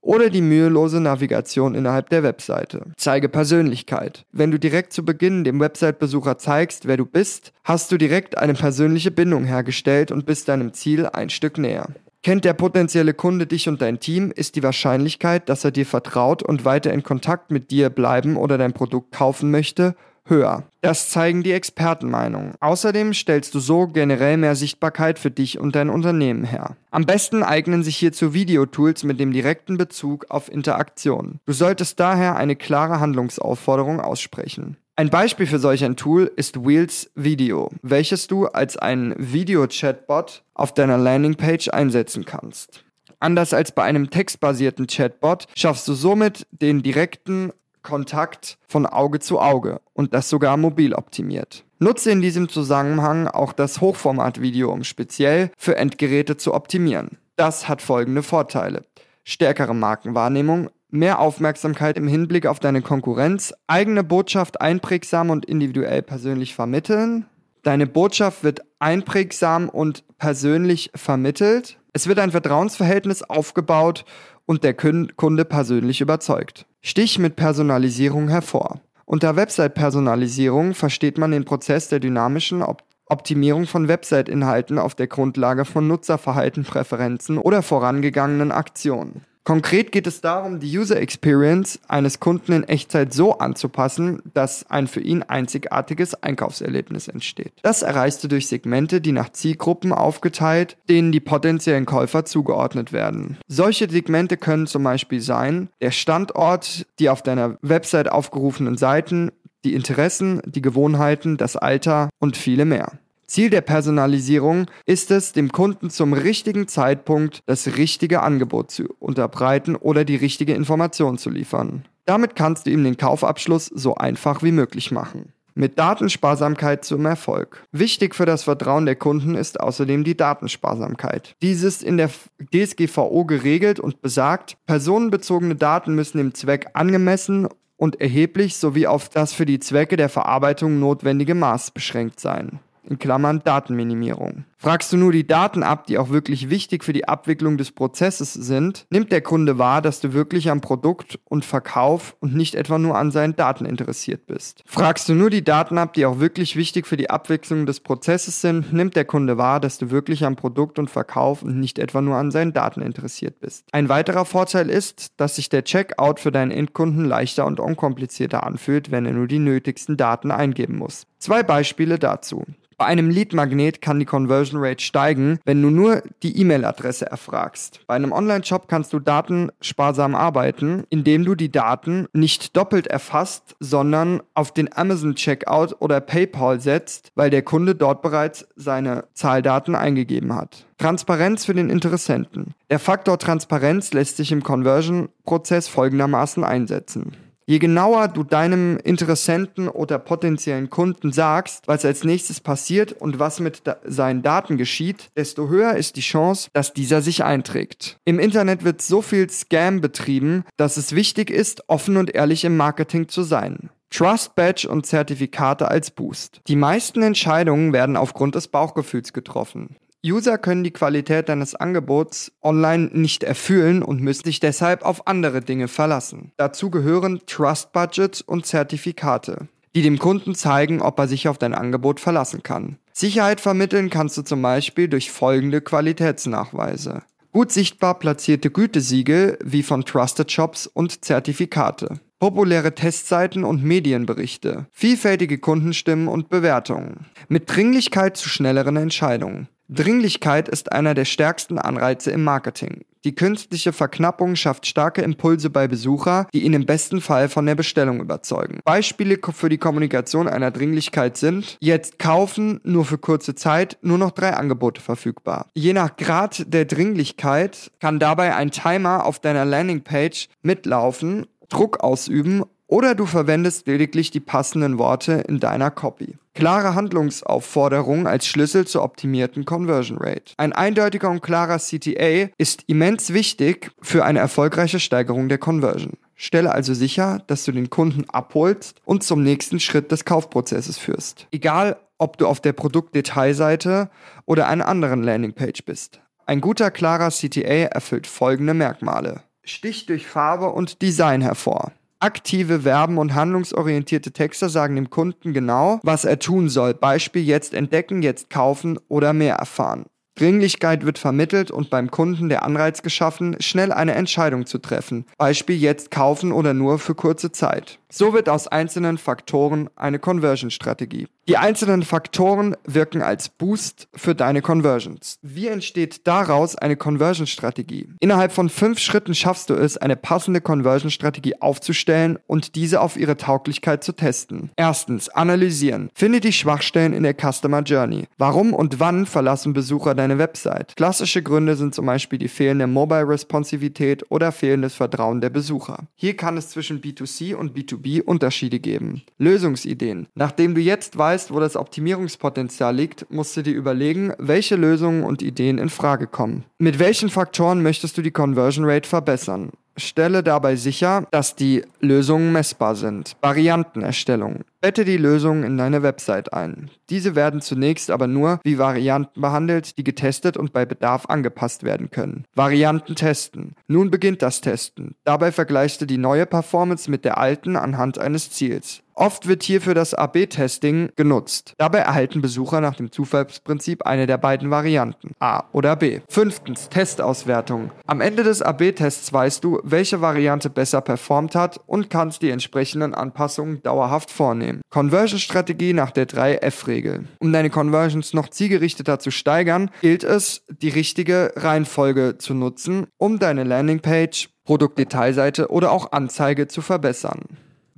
oder 0.09 0.31
die 0.31 0.41
mühelose 0.41 1.03
Navigation 1.03 1.75
innerhalb 1.75 2.09
der 2.09 2.23
Webseite. 2.23 2.87
Zeige 2.97 3.29
Persönlichkeit. 3.29 4.25
Wenn 4.33 4.51
du 4.51 4.59
direkt 4.59 4.95
zu 4.95 5.05
Beginn 5.05 5.45
dem 5.45 5.61
Website-Besucher 5.61 6.39
zeigst, 6.39 6.89
wer 6.89 6.97
du 6.97 7.05
bist, 7.05 7.53
hast 7.63 7.93
du 7.93 7.99
direkt 7.99 8.39
eine 8.39 8.55
persönliche 8.55 9.11
Bindung 9.11 9.45
hergestellt 9.45 10.11
und 10.11 10.25
bist 10.25 10.49
deinem 10.49 10.73
Ziel 10.73 11.05
ein 11.05 11.29
Stück 11.29 11.59
näher. 11.59 11.89
Kennt 12.23 12.47
der 12.47 12.55
potenzielle 12.55 13.13
Kunde 13.13 13.47
dich 13.47 13.69
und 13.69 13.83
dein 13.83 14.01
Team, 14.01 14.33
ist 14.35 14.57
die 14.57 14.63
Wahrscheinlichkeit, 14.63 15.51
dass 15.51 15.65
er 15.65 15.73
dir 15.73 15.85
vertraut 15.85 16.43
und 16.43 16.65
weiter 16.65 16.91
in 16.91 17.03
Kontakt 17.03 17.51
mit 17.51 17.71
dir 17.71 17.91
bleiben 17.91 18.39
oder 18.39 18.57
dein 18.57 18.73
Produkt 18.73 19.13
kaufen 19.13 19.51
möchte, 19.51 19.95
höher. 20.29 20.65
Das 20.81 21.11
zeigen 21.11 21.43
die 21.43 21.53
Expertenmeinungen. 21.53 22.55
Außerdem 22.61 23.15
stellst 23.15 23.55
du 23.55 23.61
so 23.61 23.87
generell 23.87 24.37
mehr 24.37 24.55
Sichtbarkeit 24.55 25.19
für 25.19 25.31
dich 25.31 25.59
und 25.59 25.75
dein 25.75 25.91
Unternehmen 25.91 26.45
her. 26.45 26.77
Am 26.91 27.05
besten 27.05 27.43
eignen 27.43 27.83
sich 27.83 27.97
hierzu 27.97 28.35
Videotools 28.35 29.05
mit 29.05 29.19
dem 29.21 29.33
direkten 29.33 29.77
Bezug 29.77 30.27
auf 30.31 30.51
Interaktion. 30.51 31.41
Du 31.47 31.53
solltest 31.53 31.99
daher 32.01 32.37
eine 32.37 32.57
klare 32.57 33.01
Handlungsaufforderung 33.01 34.01
aussprechen. 34.01 34.77
Ein 34.97 35.11
Beispiel 35.11 35.47
für 35.47 35.61
solch 35.61 35.85
ein 35.85 35.95
Tool 35.95 36.31
ist 36.35 36.67
Wheels 36.67 37.11
Video, 37.15 37.71
welches 37.83 38.27
du 38.27 38.47
als 38.47 38.77
einen 38.77 39.15
Video-Chatbot 39.17 40.43
auf 40.55 40.75
deiner 40.75 40.99
Landingpage 40.99 41.69
einsetzen 41.69 42.25
kannst. 42.25 42.85
Anders 43.21 43.55
als 43.55 43.73
bei 43.73 43.85
einem 43.85 44.11
textbasierten 44.11 44.89
Chatbot 44.89 45.47
schaffst 45.57 45.87
du 45.87 45.95
somit 45.95 46.47
den 46.51 46.83
direkten 46.83 47.53
Kontakt 47.89 48.59
von 48.69 48.85
Auge 48.85 49.19
zu 49.19 49.41
Auge 49.41 49.81
und 49.95 50.13
das 50.13 50.29
sogar 50.29 50.59
mobil 50.59 50.93
optimiert. 50.93 51.65
Nutze 51.79 52.11
in 52.11 52.21
diesem 52.21 52.51
Zusammenhang 52.51 53.29
auch 53.29 53.55
das 53.55 53.81
Hochformat-Video, 53.81 54.71
um 54.71 54.85
speziell 54.85 55.51
für 55.57 55.77
Endgeräte 55.77 56.37
zu 56.37 56.53
optimieren. 56.53 57.17
Das 57.37 57.67
hat 57.67 57.81
folgende 57.81 58.23
Vorteile. 58.23 58.85
Stärkere 59.25 59.75
Markenwahrnehmung, 59.75 60.69
mehr 60.91 61.19
Aufmerksamkeit 61.19 61.97
im 61.97 62.09
Hinblick 62.09 62.45
auf 62.47 62.61
deine 62.61 62.83
Konkurrenz, 62.83 63.55
eigene 63.67 64.05
Botschaft 64.05 64.61
einprägsam 64.61 65.31
und 65.31 65.47
individuell 65.47 66.03
persönlich 66.03 66.55
vermitteln. 66.55 67.25
Deine 67.63 67.87
Botschaft 67.87 68.45
wird 68.45 68.61
einprägsam 68.81 69.71
und 69.71 70.05
persönlich 70.19 70.91
vermittelt. 70.95 71.79
Es 71.99 72.07
wird 72.07 72.21
ein 72.21 72.31
Vertrauensverhältnis 72.31 73.25
aufgebaut 73.25 74.05
und 74.47 74.63
der 74.63 74.73
Kunde 74.73 75.45
persönlich 75.45 76.01
überzeugt. 76.01 76.65
Stich 76.81 77.19
mit 77.19 77.35
Personalisierung 77.35 78.29
hervor. 78.29 78.81
Unter 79.05 79.35
Website-Personalisierung 79.35 80.75
versteht 80.75 81.19
man 81.19 81.33
den 81.33 81.45
Prozess 81.45 81.89
der 81.89 81.99
dynamischen 81.99 82.63
Op 82.63 82.85
Optimierung 83.07 83.67
von 83.67 83.89
Website-Inhalten 83.89 84.79
auf 84.79 84.95
der 84.95 85.09
Grundlage 85.09 85.65
von 85.65 85.89
Nutzerverhalten, 85.89 86.63
Präferenzen 86.63 87.37
oder 87.37 87.63
vorangegangenen 87.63 88.53
Aktionen. 88.53 89.25
Konkret 89.49 89.93
geht 89.93 90.07
es 90.07 90.21
darum, 90.21 90.61
die 90.61 90.77
User 90.79 91.01
Experience 91.01 91.81
eines 91.89 92.21
Kunden 92.21 92.53
in 92.53 92.65
Echtzeit 92.65 93.15
so 93.15 93.39
anzupassen, 93.39 94.21
dass 94.35 94.71
ein 94.71 94.87
für 94.87 95.01
ihn 95.01 95.23
einzigartiges 95.23 96.23
Einkaufserlebnis 96.23 97.09
entsteht. 97.09 97.55
Das 97.63 97.81
erreichst 97.81 98.23
du 98.23 98.29
durch 98.29 98.47
Segmente, 98.47 99.01
die 99.01 99.13
nach 99.13 99.31
Zielgruppen 99.31 99.95
aufgeteilt, 99.95 100.77
denen 100.91 101.13
die 101.13 101.21
potenziellen 101.21 101.87
Käufer 101.87 102.27
zugeordnet 102.27 102.93
werden. 102.93 103.39
Solche 103.47 103.89
Segmente 103.89 104.37
können 104.37 104.67
zum 104.67 104.83
Beispiel 104.83 105.23
sein 105.23 105.71
der 105.81 105.93
Standort, 105.93 106.85
die 106.99 107.09
auf 107.09 107.23
deiner 107.23 107.57
Website 107.63 108.13
aufgerufenen 108.13 108.77
Seiten, 108.77 109.31
die 109.65 109.73
Interessen, 109.73 110.43
die 110.45 110.61
Gewohnheiten, 110.61 111.39
das 111.39 111.57
Alter 111.57 112.11
und 112.19 112.37
viele 112.37 112.67
mehr. 112.67 112.99
Ziel 113.29 113.51
der 113.51 113.61
Personalisierung 113.61 114.67
ist 114.87 115.11
es, 115.11 115.33
dem 115.33 115.53
Kunden 115.53 115.91
zum 115.91 116.15
richtigen 116.15 116.67
Zeitpunkt 116.67 117.43
das 117.45 117.77
richtige 117.77 118.23
Angebot 118.23 118.71
zu 118.71 118.85
unterbreiten 118.99 119.77
oder 119.77 120.07
die 120.07 120.17
richtige 120.17 120.55
Information 120.55 121.19
zu 121.19 121.29
liefern. 121.29 121.85
Damit 122.07 122.37
kannst 122.37 122.65
du 122.65 122.71
ihm 122.71 122.85
den 122.85 122.97
Kaufabschluss 122.97 123.67
so 123.67 123.97
einfach 123.97 124.43
wie 124.43 124.51
möglich 124.51 124.93
machen. 124.93 125.35
Mit 125.55 125.79
Datensparsamkeit 125.79 126.87
zum 126.87 127.05
Erfolg. 127.05 127.65
Wichtig 127.71 128.15
für 128.15 128.25
das 128.25 128.45
Vertrauen 128.45 128.87
der 128.87 128.97
Kunden 128.97 129.35
ist 129.35 129.61
außerdem 129.61 130.05
die 130.05 130.17
Datensparsamkeit. 130.17 131.35
Dies 131.43 131.63
ist 131.63 131.83
in 131.83 131.99
der 131.99 132.09
DSGVO 132.55 133.27
geregelt 133.27 133.79
und 133.79 134.01
besagt, 134.01 134.57
personenbezogene 134.65 135.57
Daten 135.57 135.95
müssen 135.95 136.17
dem 136.17 136.33
Zweck 136.33 136.69
angemessen 136.73 137.47
und 137.77 138.01
erheblich 138.01 138.57
sowie 138.57 138.87
auf 138.87 139.11
das 139.11 139.35
für 139.35 139.45
die 139.45 139.61
Zwecke 139.61 139.99
der 139.99 140.09
Verarbeitung 140.09 140.81
notwendige 140.81 141.35
Maß 141.35 141.73
beschränkt 141.73 142.21
sein 142.21 142.61
in 142.89 142.99
Klammern 142.99 143.43
Datenminimierung. 143.45 144.45
Fragst 144.61 144.93
du 144.93 144.97
nur 144.97 145.13
die 145.13 145.25
Daten 145.25 145.63
ab, 145.63 145.87
die 145.87 145.99
auch 145.99 146.11
wirklich 146.11 146.51
wichtig 146.51 146.83
für 146.83 146.93
die 146.93 147.07
Abwicklung 147.07 147.59
des 147.59 147.71
Prozesses 147.71 148.33
sind, 148.35 148.87
nimmt 148.91 149.13
der 149.13 149.21
Kunde 149.21 149.57
wahr, 149.57 149.81
dass 149.81 150.01
du 150.01 150.15
wirklich 150.15 150.51
am 150.51 150.61
Produkt 150.61 151.21
und 151.27 151.45
Verkauf 151.45 152.17
und 152.19 152.35
nicht 152.35 152.57
etwa 152.57 152.77
nur 152.77 152.99
an 152.99 153.13
seinen 153.13 153.37
Daten 153.37 153.67
interessiert 153.67 154.27
bist. 154.27 154.65
Fragst 154.67 155.09
du 155.09 155.15
nur 155.15 155.31
die 155.31 155.45
Daten 155.45 155.79
ab, 155.79 155.93
die 155.93 156.07
auch 156.07 156.19
wirklich 156.19 156.57
wichtig 156.57 156.89
für 156.89 156.97
die 156.97 157.09
Abwicklung 157.09 157.67
des 157.67 157.79
Prozesses 157.79 158.41
sind, 158.41 158.73
nimmt 158.73 158.97
der 158.97 159.05
Kunde 159.05 159.39
wahr, 159.39 159.61
dass 159.61 159.79
du 159.79 159.93
wirklich 159.93 160.25
am 160.25 160.35
Produkt 160.35 160.81
und 160.81 160.91
Verkauf 160.91 161.43
und 161.45 161.61
nicht 161.61 161.79
etwa 161.79 162.01
nur 162.01 162.17
an 162.17 162.33
seinen 162.33 162.53
Daten 162.53 162.83
interessiert 162.83 163.39
bist. 163.39 163.65
Ein 163.71 163.89
weiterer 163.89 164.25
Vorteil 164.25 164.71
ist, 164.71 165.13
dass 165.19 165.37
sich 165.37 165.51
der 165.51 165.63
Checkout 165.63 166.19
für 166.19 166.33
deinen 166.33 166.51
Endkunden 166.51 167.05
leichter 167.05 167.47
und 167.47 167.61
unkomplizierter 167.61 168.43
anfühlt, 168.43 168.91
wenn 168.91 169.07
er 169.07 169.13
nur 169.13 169.29
die 169.29 169.39
nötigsten 169.39 169.97
Daten 169.97 170.33
eingeben 170.33 170.79
muss. 170.79 171.07
Zwei 171.21 171.45
Beispiele 171.45 172.01
dazu. 172.01 172.45
Bei 172.79 172.87
einem 172.87 173.11
Lead-Magnet 173.11 173.83
kann 173.83 173.99
die 173.99 174.05
Conversion 174.05 174.48
Rate 174.57 174.83
steigen, 174.83 175.39
wenn 175.45 175.61
du 175.61 175.69
nur 175.69 176.03
die 176.23 176.41
E-Mail-Adresse 176.41 177.11
erfragst. 177.11 177.81
Bei 177.87 177.95
einem 177.95 178.13
Online-Shop 178.13 178.69
kannst 178.69 178.93
du 178.95 178.99
datensparsam 178.99 180.15
arbeiten, 180.15 180.85
indem 180.89 181.25
du 181.25 181.35
die 181.35 181.53
Daten 181.53 182.07
nicht 182.15 182.57
doppelt 182.57 182.87
erfasst, 182.87 183.57
sondern 183.61 184.23
auf 184.35 184.53
den 184.53 184.75
Amazon-Checkout 184.75 185.77
oder 185.81 186.01
PayPal 186.01 186.61
setzt, 186.61 187.11
weil 187.15 187.31
der 187.31 187.43
Kunde 187.43 187.75
dort 187.75 188.03
bereits 188.03 188.47
seine 188.57 189.05
Zahldaten 189.15 189.75
eingegeben 189.75 190.35
hat. 190.35 190.67
Transparenz 190.79 191.45
für 191.45 191.55
den 191.55 191.71
Interessenten. 191.71 192.55
Der 192.71 192.79
Faktor 192.79 193.19
Transparenz 193.19 193.93
lässt 193.93 194.17
sich 194.17 194.31
im 194.31 194.43
Conversion-Prozess 194.43 195.69
folgendermaßen 195.69 196.45
einsetzen. 196.45 197.13
Je 197.49 197.59
genauer 197.59 198.09
du 198.09 198.25
deinem 198.25 198.77
Interessenten 198.77 199.69
oder 199.69 199.99
potenziellen 199.99 200.69
Kunden 200.69 201.13
sagst, 201.13 201.67
was 201.67 201.83
als 201.87 202.05
nächstes 202.05 202.41
passiert 202.41 202.93
und 202.93 203.19
was 203.19 203.41
mit 203.41 203.63
da 203.65 203.79
seinen 203.87 204.21
Daten 204.21 204.59
geschieht, 204.59 205.09
desto 205.17 205.49
höher 205.49 205.75
ist 205.75 205.97
die 205.97 206.03
Chance, 206.03 206.51
dass 206.53 206.75
dieser 206.75 207.01
sich 207.01 207.25
einträgt. 207.25 207.97
Im 208.05 208.19
Internet 208.19 208.65
wird 208.65 208.83
so 208.83 209.01
viel 209.01 209.31
Scam 209.31 209.81
betrieben, 209.81 210.45
dass 210.59 210.77
es 210.77 210.95
wichtig 210.95 211.31
ist, 211.31 211.71
offen 211.71 211.97
und 211.97 212.15
ehrlich 212.15 212.45
im 212.45 212.55
Marketing 212.55 213.09
zu 213.09 213.23
sein. 213.23 213.71
Trust 213.89 214.35
Badge 214.35 214.69
und 214.69 214.85
Zertifikate 214.85 215.69
als 215.69 215.91
Boost. 215.91 216.43
Die 216.49 216.57
meisten 216.57 217.03
Entscheidungen 217.03 217.73
werden 217.73 217.97
aufgrund 217.97 218.35
des 218.35 218.49
Bauchgefühls 218.49 219.15
getroffen. 219.15 219.77
User 220.07 220.39
können 220.39 220.63
die 220.63 220.71
Qualität 220.71 221.29
deines 221.29 221.57
Angebots 221.57 222.31
online 222.41 222.91
nicht 222.93 223.25
erfüllen 223.25 223.83
und 223.83 224.01
müssen 224.01 224.25
sich 224.25 224.39
deshalb 224.39 224.83
auf 224.85 225.09
andere 225.09 225.41
Dinge 225.41 225.67
verlassen. 225.67 226.33
Dazu 226.37 226.71
gehören 226.71 227.21
Trust 227.27 227.73
Budgets 227.73 228.21
und 228.21 228.47
Zertifikate, 228.47 229.49
die 229.75 229.83
dem 229.83 229.99
Kunden 229.99 230.37
zeigen, 230.37 230.81
ob 230.81 231.01
er 231.01 231.09
sich 231.09 231.27
auf 231.27 231.39
dein 231.39 231.53
Angebot 231.53 231.99
verlassen 231.99 232.45
kann. 232.45 232.79
Sicherheit 232.93 233.41
vermitteln 233.41 233.91
kannst 233.91 234.17
du 234.17 234.23
zum 234.23 234.41
Beispiel 234.41 234.87
durch 234.87 235.11
folgende 235.11 235.61
Qualitätsnachweise. 235.61 237.03
Gut 237.33 237.51
sichtbar 237.51 237.99
platzierte 237.99 238.51
Gütesiegel 238.51 239.39
wie 239.45 239.65
von 239.65 239.85
Trusted 239.85 240.31
Shops 240.31 240.69
und 240.69 241.05
Zertifikate. 241.05 242.01
Populäre 242.21 242.75
Testseiten 242.75 243.45
und 243.45 243.63
Medienberichte. 243.63 244.67
Vielfältige 244.73 245.39
Kundenstimmen 245.39 246.09
und 246.09 246.29
Bewertungen. 246.29 247.07
Mit 247.29 247.55
Dringlichkeit 247.55 248.17
zu 248.17 248.29
schnelleren 248.29 248.77
Entscheidungen. 248.77 249.49
Dringlichkeit 249.71 250.49
ist 250.49 250.73
einer 250.73 250.95
der 250.95 251.05
stärksten 251.05 251.59
Anreize 251.59 252.11
im 252.11 252.25
Marketing. 252.25 252.87
Die 253.05 253.15
künstliche 253.15 253.75
Verknappung 253.75 254.35
schafft 254.35 254.67
starke 254.67 255.03
Impulse 255.03 255.51
bei 255.51 255.69
Besucher, 255.69 256.27
die 256.33 256.45
ihn 256.45 256.55
im 256.55 256.65
besten 256.65 257.03
Fall 257.03 257.29
von 257.29 257.45
der 257.45 257.55
Bestellung 257.55 258.01
überzeugen. 258.01 258.61
Beispiele 258.65 259.19
für 259.31 259.51
die 259.51 259.59
Kommunikation 259.59 260.27
einer 260.27 260.51
Dringlichkeit 260.51 261.19
sind 261.19 261.59
jetzt 261.61 261.99
kaufen, 261.99 262.61
nur 262.65 262.87
für 262.87 262.97
kurze 262.97 263.35
Zeit, 263.35 263.77
nur 263.83 263.99
noch 263.99 264.13
drei 264.13 264.35
Angebote 264.35 264.81
verfügbar. 264.81 265.47
Je 265.55 265.75
nach 265.75 265.97
Grad 265.97 266.53
der 266.53 266.65
Dringlichkeit 266.65 267.71
kann 267.79 267.99
dabei 267.99 268.35
ein 268.35 268.51
Timer 268.51 269.05
auf 269.05 269.21
deiner 269.21 269.45
Landingpage 269.45 270.29
mitlaufen, 270.41 271.27
Druck 271.51 271.81
ausüben 271.81 272.43
oder 272.67 272.95
du 272.95 273.07
verwendest 273.07 273.67
lediglich 273.67 274.11
die 274.11 274.21
passenden 274.21 274.79
Worte 274.79 275.25
in 275.29 275.41
deiner 275.41 275.71
Copy. 275.71 276.17
Klare 276.39 276.77
Handlungsaufforderungen 276.77 278.07
als 278.07 278.25
Schlüssel 278.29 278.65
zur 278.65 278.85
optimierten 278.85 279.45
Conversion 279.45 279.99
Rate. 279.99 280.35
Ein 280.37 280.53
eindeutiger 280.53 281.11
und 281.11 281.21
klarer 281.21 281.59
CTA 281.59 282.31
ist 282.39 282.63
immens 282.69 283.13
wichtig 283.13 283.73
für 283.83 284.05
eine 284.05 284.21
erfolgreiche 284.21 284.79
Steigerung 284.79 285.29
der 285.29 285.39
Conversion. 285.39 285.95
Stelle 286.15 286.53
also 286.53 286.75
sicher, 286.75 287.25
dass 287.27 287.43
du 287.43 287.51
den 287.51 287.71
Kunden 287.71 288.09
abholst 288.09 288.81
und 288.85 289.03
zum 289.03 289.25
nächsten 289.25 289.59
Schritt 289.59 289.91
des 289.91 290.05
Kaufprozesses 290.05 290.79
führst. 290.79 291.27
Egal, 291.33 291.77
ob 291.99 292.19
du 292.19 292.29
auf 292.29 292.39
der 292.41 292.53
Produktdetailseite 292.53 293.91
oder 294.25 294.47
einer 294.47 294.69
anderen 294.69 295.03
Landingpage 295.03 295.65
bist. 295.65 296.01
Ein 296.25 296.41
guter, 296.41 296.71
klarer 296.71 297.11
CTA 297.11 297.67
erfüllt 297.67 298.07
folgende 298.07 298.55
Merkmale. 298.55 299.25
Stich 299.43 299.87
durch 299.87 300.07
Farbe 300.07 300.51
und 300.51 300.83
Design 300.83 301.21
hervor. 301.21 301.73
Aktive 302.01 302.61
Verben 302.61 302.97
und 302.97 303.17
handlungsorientierte 303.17 304.13
Texte 304.13 304.49
sagen 304.49 304.77
dem 304.77 304.89
Kunden 304.89 305.33
genau, 305.33 305.81
was 305.83 306.05
er 306.05 306.21
tun 306.21 306.49
soll. 306.49 306.73
Beispiel 306.73 307.25
jetzt 307.25 307.55
entdecken, 307.55 308.03
jetzt 308.03 308.31
kaufen 308.31 308.79
oder 308.89 309.13
mehr 309.13 309.35
erfahren. 309.35 309.87
Dringlichkeit 310.15 310.85
wird 310.85 310.99
vermittelt 310.99 311.51
und 311.51 311.71
beim 311.71 311.91
Kunden 311.91 312.29
der 312.29 312.45
Anreiz 312.45 312.83
geschaffen, 312.83 313.37
schnell 313.41 313.73
eine 313.73 313.95
Entscheidung 313.95 314.47
zu 314.47 314.59
treffen. 314.59 315.07
Beispiel 315.17 315.57
jetzt 315.57 315.91
kaufen 315.91 316.31
oder 316.33 316.55
nur 316.55 316.79
für 316.79 316.95
kurze 316.95 317.33
Zeit. 317.33 317.81
So 317.91 318.13
wird 318.13 318.29
aus 318.29 318.49
einzelnen 318.49 318.99
Faktoren 318.99 319.71
eine 319.75 319.99
Conversion-Strategie. 319.99 321.07
Die 321.27 321.37
einzelnen 321.39 321.83
Faktoren 321.83 322.57
wirken 322.65 323.03
als 323.03 323.29
Boost 323.29 323.89
für 323.95 324.15
deine 324.15 324.41
Conversions. 324.41 325.19
Wie 325.23 325.47
entsteht 325.47 326.07
daraus 326.07 326.57
eine 326.57 326.77
Conversion-Strategie? 326.77 327.89
Innerhalb 328.01 328.33
von 328.33 328.49
fünf 328.49 328.79
Schritten 328.79 329.15
schaffst 329.15 329.51
du 329.51 329.55
es, 329.55 329.77
eine 329.77 329.97
passende 329.97 330.41
Conversion-Strategie 330.41 331.41
aufzustellen 331.41 332.19
und 332.27 332.57
diese 332.57 332.81
auf 332.81 332.97
ihre 332.97 333.17
Tauglichkeit 333.17 333.85
zu 333.85 333.93
testen. 333.93 334.51
Erstens, 334.57 335.09
analysieren. 335.11 335.91
Finde 335.95 336.21
die 336.21 336.33
Schwachstellen 336.33 336.95
in 336.95 337.03
der 337.03 337.15
Customer 337.15 337.61
Journey. 337.61 338.07
Warum 338.17 338.55
und 338.55 338.81
wann 338.81 339.05
verlassen 339.05 339.53
Besucher 339.53 339.95
deine 339.95 340.19
Website? 340.19 340.77
Klassische 340.77 341.23
Gründe 341.23 341.57
sind 341.57 341.75
zum 341.75 341.85
Beispiel 341.87 342.19
die 342.19 342.29
fehlende 342.29 342.67
Mobile-Responsivität 342.67 344.11
oder 344.11 344.33
fehlendes 344.33 344.75
Vertrauen 344.75 345.21
der 345.21 345.31
Besucher. 345.31 345.89
Hier 345.95 346.17
kann 346.17 346.39
es 346.39 346.49
zwischen 346.49 346.81
B2C 346.81 347.35
und 347.35 347.55
B2B 347.55 347.78
Unterschiede 348.01 348.61
geben. 348.61 349.03
Lösungsideen. 349.19 350.07
Nachdem 350.15 350.55
du 350.55 350.61
jetzt 350.61 350.97
weißt, 350.97 351.09
weißt, 351.09 351.33
wo 351.33 351.41
das 351.41 351.57
Optimierungspotenzial 351.57 352.75
liegt, 352.75 353.11
musst 353.11 353.37
du 353.37 353.43
dir 353.43 353.55
überlegen, 353.55 354.13
welche 354.19 354.57
Lösungen 354.57 355.05
und 355.05 355.23
Ideen 355.23 355.59
in 355.59 355.69
Frage 355.71 356.07
kommen. 356.07 356.45
Mit 356.59 356.79
welchen 356.79 357.09
Faktoren 357.09 357.63
möchtest 357.63 357.97
du 357.97 358.03
die 358.03 358.11
Conversion 358.11 358.65
Rate 358.65 358.89
verbessern? 358.89 359.51
Stelle 359.77 360.23
dabei 360.23 360.57
sicher, 360.57 361.07
dass 361.11 361.37
die 361.37 361.63
Lösungen 361.81 362.33
messbar 362.33 362.75
sind. 362.75 363.17
Variantenerstellung. 363.21 364.45
Bette 364.61 364.85
die 364.85 364.97
Lösungen 364.97 365.45
in 365.45 365.57
deine 365.57 365.85
Website 365.85 366.33
ein. 366.33 366.69
Diese 366.91 367.15
werden 367.15 367.41
zunächst 367.41 367.93
aber 367.93 368.09
nur 368.09 368.41
wie 368.43 368.59
Varianten 368.59 369.21
behandelt, 369.21 369.79
die 369.79 369.85
getestet 369.85 370.37
und 370.37 370.53
bei 370.53 370.67
Bedarf 370.67 371.07
angepasst 371.07 371.63
werden 371.63 371.93
können. 371.93 372.25
Varianten 372.35 372.97
testen. 372.97 373.55
Nun 373.69 373.93
beginnt 373.93 374.21
das 374.21 374.41
Testen. 374.41 374.97
Dabei 375.05 375.31
vergleichst 375.31 375.81
du 375.81 375.87
die 375.87 375.97
neue 375.97 376.27
Performance 376.27 376.91
mit 376.91 377.05
der 377.05 377.19
alten 377.19 377.55
anhand 377.55 377.99
eines 377.99 378.33
Ziels. 378.33 378.83
Oft 378.99 379.29
wird 379.29 379.45
hierfür 379.45 379.75
das 379.75 379.95
AB-Testing 379.95 380.91
genutzt. 380.97 381.55
Dabei 381.57 381.79
erhalten 381.79 382.21
Besucher 382.21 382.61
nach 382.61 382.75
dem 382.75 382.91
Zufallsprinzip 382.91 383.87
eine 383.87 384.09
der 384.09 384.19
beiden 384.19 384.51
Varianten, 384.51 385.13
A 385.21 385.45
oder 385.53 385.77
B. 385.77 386.01
Fünftens, 386.09 386.69
Testauswertung. 386.69 387.71
Am 387.87 388.01
Ende 388.01 388.25
des 388.25 388.43
AB-Tests 388.43 389.13
weißt 389.13 389.45
du, 389.45 389.61
welche 389.63 390.01
Variante 390.01 390.51
besser 390.51 390.81
performt 390.81 391.37
hat 391.37 391.61
und 391.67 391.91
kannst 391.91 392.23
die 392.23 392.31
entsprechenden 392.31 392.93
Anpassungen 392.93 393.63
dauerhaft 393.63 394.11
vornehmen. 394.11 394.48
Conversion-Strategie 394.71 395.73
nach 395.73 395.91
der 395.91 396.07
3F-Regel. 396.07 397.05
Um 397.19 397.33
deine 397.33 397.51
Conversions 397.51 398.15
noch 398.15 398.29
zielgerichteter 398.29 398.99
zu 398.99 399.11
steigern, 399.11 399.71
gilt 399.81 400.05
es, 400.05 400.43
die 400.49 400.69
richtige 400.69 401.33
Reihenfolge 401.37 402.17
zu 402.19 402.35
nutzen, 402.35 402.87
um 402.97 403.19
deine 403.19 403.45
Landingpage, 403.45 404.31
Produktdetailseite 404.45 405.51
oder 405.51 405.73
auch 405.73 405.93
Anzeige 405.93 406.49
zu 406.49 406.63
verbessern. 406.63 407.23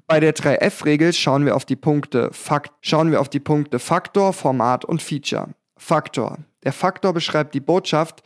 Bei 0.06 0.18
der 0.18 0.34
3F-Regel 0.34 1.12
schauen 1.12 1.44
wir 1.44 1.54
auf 1.54 1.64
die 1.64 1.76
Punkte 1.76 2.30
Fakt, 2.32 2.72
schauen 2.80 3.12
wir 3.12 3.20
auf 3.20 3.28
die 3.28 3.38
Punkte 3.38 3.78
Faktor, 3.78 4.32
Format 4.32 4.84
und 4.84 5.02
Feature. 5.02 5.50
Faktor. 5.76 6.38
Der 6.64 6.72
Faktor 6.72 7.12
beschreibt 7.12 7.54
die 7.54 7.60
Botschaft, 7.60 8.22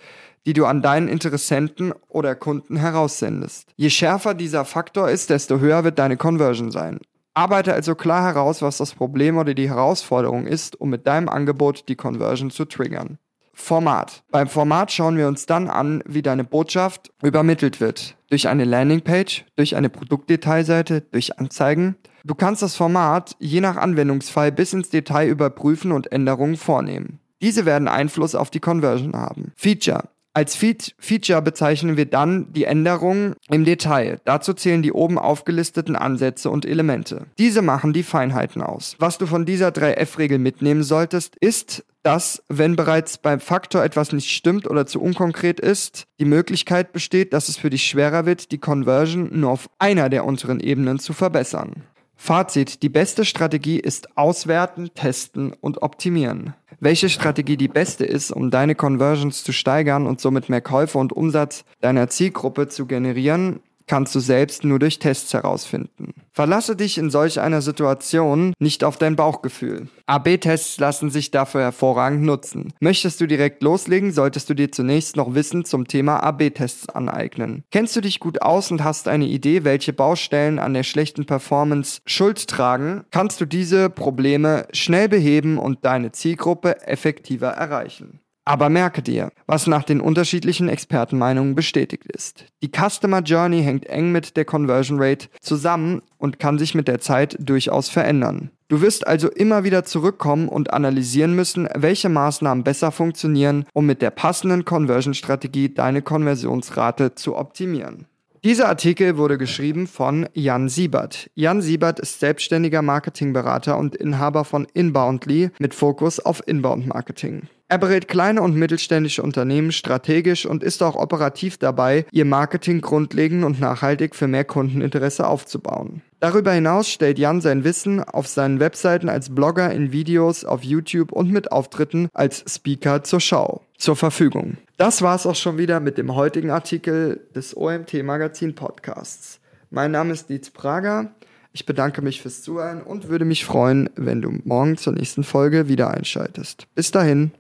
die 0.46 0.52
du 0.52 0.66
an 0.66 0.82
deinen 0.82 1.08
Interessenten 1.08 1.92
oder 2.08 2.34
Kunden 2.34 2.76
heraussendest. 2.76 3.70
Je 3.76 3.90
schärfer 3.90 4.34
dieser 4.34 4.64
Faktor 4.64 5.10
ist, 5.10 5.30
desto 5.30 5.58
höher 5.58 5.84
wird 5.84 5.98
deine 5.98 6.16
Conversion 6.16 6.70
sein. 6.70 7.00
Arbeite 7.35 7.75
also 7.75 7.97
klar 7.97 8.23
heraus, 8.23 8.62
was 8.62 8.79
das 8.79 8.95
Problem 8.95 9.37
oder 9.37 9.55
die 9.55 9.69
Herausforderung 9.69 10.47
ist, 10.47 10.81
um 10.81 10.91
mit 10.91 11.07
deinem 11.07 11.29
Angebot 11.29 11.88
die 11.88 11.97
Conversion 11.97 12.50
zu 12.50 12.64
triggern. 12.64 13.19
Format. 13.53 14.25
Beim 14.31 14.49
Format 14.49 14.93
schauen 14.93 15.17
wir 15.17 15.29
uns 15.29 15.47
dann 15.47 15.69
an, 15.69 16.03
wie 16.07 16.23
deine 16.23 16.45
Botschaft 16.45 17.12
übermittelt 17.23 17.81
wird. 17.81 18.17
Durch 18.31 18.49
eine 18.49 18.64
Landingpage, 18.64 19.45
durch 19.57 19.76
eine 19.76 19.91
Produktdetailseite, 19.91 21.03
durch 21.03 21.38
Anzeigen. 21.38 21.97
Du 22.25 22.35
kannst 22.35 22.62
das 22.62 22.76
Format 22.76 23.37
je 23.38 23.61
nach 23.61 23.76
Anwendungsfall 23.76 24.50
bis 24.50 24.73
ins 24.73 24.91
Detail 24.91 25.29
überprüfen 25.29 25.93
und 25.93 26.11
Änderungen 26.11 26.57
vornehmen. 26.57 27.21
Diese 27.43 27.67
werden 27.67 27.88
Einfluss 27.88 28.35
auf 28.35 28.50
die 28.50 28.61
Conversion 28.61 29.14
haben. 29.14 29.53
Feature. 29.57 30.09
Als 30.37 30.57
Feature 30.57 31.43
bezeichnen 31.43 31.97
wir 31.97 32.07
dann 32.07 32.53
die 32.53 32.64
Änderungen 32.64 33.37
im 33.50 33.64
Detail. 33.64 34.19
Dazu 34.25 34.53
zählen 34.53 34.83
die 34.83 34.93
oben 34.93 35.17
aufgelisteten 35.17 35.95
Ansätze 35.95 36.50
und 36.50 36.67
Elemente. 36.67 37.26
Diese 37.38 37.62
machen 37.62 37.93
die 37.93 38.03
Feinheiten 38.03 38.61
aus. 38.61 38.97
Was 38.99 39.17
du 39.17 39.26
von 39.26 39.47
dieser 39.47 39.69
3F-Regel 39.69 40.41
mitnehmen 40.41 40.83
solltest, 40.83 41.37
ist, 41.37 41.85
dass, 42.03 42.43
wenn 42.49 42.75
bereits 42.75 43.17
beim 43.19 43.38
Faktor 43.38 43.85
etwas 43.85 44.12
nicht 44.12 44.29
stimmt 44.29 44.69
oder 44.69 44.87
zu 44.87 45.00
unkonkret 45.00 45.61
ist, 45.61 46.07
die 46.19 46.25
Möglichkeit 46.25 46.93
besteht, 46.93 47.33
dass 47.33 47.49
es 47.49 47.57
für 47.57 47.71
dich 47.71 47.85
schwerer 47.85 48.26
wird, 48.26 48.50
die 48.50 48.59
Conversion 48.59 49.31
nur 49.38 49.50
auf 49.50 49.71
einer 49.79 50.09
der 50.09 50.25
unteren 50.25 50.59
Ebenen 50.59 50.99
zu 50.99 51.12
verbessern. 51.12 51.85
Fazit, 52.16 52.83
die 52.83 52.88
beste 52.88 53.25
Strategie 53.25 53.78
ist 53.78 54.16
auswerten, 54.16 54.90
testen 54.94 55.52
und 55.61 55.83
optimieren. 55.83 56.54
Welche 56.80 57.09
Strategie 57.09 57.56
die 57.56 57.68
beste 57.68 58.04
ist, 58.04 58.30
um 58.30 58.50
deine 58.50 58.75
Conversions 58.75 59.44
zu 59.44 59.52
steigern 59.52 60.06
und 60.06 60.21
somit 60.21 60.49
mehr 60.49 60.61
Käufe 60.61 60.99
und 60.99 61.12
Umsatz 61.12 61.64
deiner 61.80 62.09
Zielgruppe 62.09 62.68
zu 62.68 62.87
generieren, 62.87 63.61
kannst 63.87 64.14
du 64.14 64.21
selbst 64.21 64.64
nur 64.64 64.79
durch 64.79 64.99
Tests 64.99 65.33
herausfinden. 65.35 66.14
Verlasse 66.33 66.75
dich 66.75 66.99
in 66.99 67.11
solch 67.11 67.38
einer 67.38 67.62
Situation 67.62 68.55
nicht 68.59 68.83
auf 68.83 68.97
dein 68.97 69.14
Bauchgefühl. 69.14 69.88
AB-Tests 70.07 70.81
lassen 70.81 71.11
sich 71.11 71.31
dafür 71.31 71.61
hervorragend 71.61 72.23
nutzen. 72.25 72.73
Möchtest 72.81 73.21
du 73.21 73.26
direkt 73.26 73.62
loslegen, 73.62 74.12
solltest 74.12 74.50
du 74.50 74.55
dir 74.55 74.73
zunächst 74.73 75.17
noch 75.17 75.35
Wissen 75.35 75.64
zum 75.64 75.87
Thema 75.87 76.25
AB-Tests 76.25 76.88
aneignen. 76.88 77.62
Kennst 77.71 77.95
du 77.95 78.00
dich 78.00 78.19
gut 78.19 78.43
aus 78.43 78.73
und 78.73 78.83
hast 78.83 79.07
eine 79.07 79.26
Idee, 79.26 79.62
welche 79.62 79.93
Baustellen 79.93 80.59
an 80.59 80.75
der 80.75 80.83
schlechten 80.83 81.25
Performance 81.25 82.00
Schuld 82.05 82.49
tragen, 82.49 83.05
kannst 83.12 83.41
du 83.41 83.45
diese 83.45 83.88
Probleme 83.88 84.67
schnell 84.73 85.09
beheben 85.09 85.59
und 85.59 85.85
deine 85.85 86.11
Zielgruppe 86.11 86.85
effektiver 86.87 87.50
erreichen. 87.50 88.21
Aber 88.46 88.68
merke 88.68 89.00
dir, 89.00 89.32
was 89.46 89.66
nach 89.66 89.84
den 89.84 90.00
unterschiedlichen 90.00 90.68
Expertenmeinungen 90.68 91.54
bestätigt 91.54 92.04
ist. 92.06 92.44
Die 92.62 92.70
Customer 92.70 93.20
Journey 93.20 93.62
hängt 93.62 93.86
eng 93.86 94.12
mit 94.12 94.36
der 94.36 94.44
Conversion 94.44 95.00
Rate 95.00 95.28
zusammen 95.40 96.02
und 96.18 96.38
kann 96.38 96.58
sich 96.58 96.74
mit 96.74 96.86
der 96.86 97.00
Zeit 97.00 97.36
durchaus 97.40 97.88
verändern. 97.88 98.50
Du 98.68 98.80
wirst 98.80 99.06
also 99.06 99.30
immer 99.30 99.64
wieder 99.64 99.84
zurückkommen 99.84 100.48
und 100.48 100.72
analysieren 100.72 101.34
müssen, 101.34 101.68
welche 101.74 102.08
Maßnahmen 102.08 102.64
besser 102.64 102.92
funktionieren, 102.92 103.66
um 103.72 103.86
mit 103.86 104.02
der 104.02 104.10
passenden 104.10 104.64
Conversion-Strategie 104.64 105.72
deine 105.72 106.02
Konversionsrate 106.02 107.14
zu 107.14 107.36
optimieren. 107.36 108.06
Dieser 108.44 108.68
Artikel 108.68 109.16
wurde 109.16 109.38
geschrieben 109.38 109.86
von 109.86 110.28
Jan 110.34 110.68
Siebert. 110.68 111.30
Jan 111.34 111.62
Siebert 111.62 111.98
ist 111.98 112.20
selbstständiger 112.20 112.82
Marketingberater 112.82 113.78
und 113.78 113.96
Inhaber 113.96 114.44
von 114.44 114.66
Inboundly 114.74 115.50
mit 115.58 115.74
Fokus 115.74 116.20
auf 116.20 116.46
Inbound 116.46 116.86
Marketing. 116.86 117.48
Er 117.68 117.78
berät 117.78 118.09
kleine 118.09 118.42
und 118.42 118.56
mittelständische 118.56 119.23
Unternehmen 119.23 119.73
strategisch 119.73 120.44
und 120.44 120.62
ist 120.62 120.83
auch 120.83 120.97
operativ 120.97 121.56
dabei, 121.56 122.04
ihr 122.12 122.26
Marketing 122.26 122.83
grundlegend 122.83 123.42
und 123.42 123.59
nachhaltig 123.59 124.14
für 124.14 124.29
mehr 124.29 124.44
Kundeninteresse 124.44 125.27
aufzubauen. 125.27 126.03
Darüber 126.20 126.53
hinaus 126.53 126.88
stellt 126.88 127.18
Jan 127.18 127.40
sein 127.40 127.64
Wissen 127.64 128.05
auf 128.05 128.27
seinen 128.27 128.61
Webseiten 128.61 129.09
als 129.09 129.35
Blogger 129.35 129.72
in 129.72 129.92
Videos 129.92 130.44
auf 130.44 130.62
YouTube 130.62 131.11
und 131.12 131.31
mit 131.31 131.53
Auftritten 131.53 132.09
als 132.12 132.44
Speaker 132.46 133.03
zur 133.03 133.20
Schau 133.20 133.62
zur 133.79 133.96
Verfügung. 133.96 134.59
Das 134.77 135.03
war's 135.03 135.27
auch 135.27 135.35
schon 135.35 135.59
wieder 135.59 135.81
mit 135.81 135.98
dem 135.98 136.14
heutigen 136.14 136.50
Artikel 136.50 137.27
des 137.35 137.57
OMT 137.57 138.03
Magazin 138.03 138.55
Podcasts. 138.55 139.40
Mein 139.70 139.90
Name 139.90 140.12
ist 140.12 140.29
Dietz 140.29 140.50
Prager. 140.50 141.14
Ich 141.57 141.67
bedanke 141.67 142.03
mich 142.03 142.21
fürs 142.21 142.43
Zuhören 142.43 142.83
und 142.83 143.09
würde 143.09 143.25
mich 143.25 143.45
freuen, 143.45 143.88
wenn 143.95 144.21
du 144.21 144.40
morgen 144.43 144.77
zur 144.77 144.93
nächsten 144.93 145.23
Folge 145.23 145.69
wieder 145.69 145.88
einschaltest. 145.88 146.67
Bis 146.75 146.90
dahin. 146.90 147.31